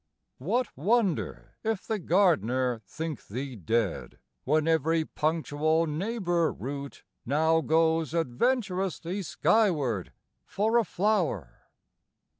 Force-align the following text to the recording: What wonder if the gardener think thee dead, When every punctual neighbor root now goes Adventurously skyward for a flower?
What 0.39 0.75
wonder 0.75 1.57
if 1.63 1.85
the 1.85 1.99
gardener 1.99 2.81
think 2.87 3.27
thee 3.27 3.55
dead, 3.55 4.17
When 4.45 4.67
every 4.67 5.05
punctual 5.05 5.85
neighbor 5.85 6.51
root 6.51 7.03
now 7.23 7.61
goes 7.61 8.15
Adventurously 8.15 9.21
skyward 9.21 10.11
for 10.43 10.79
a 10.79 10.83
flower? 10.83 11.67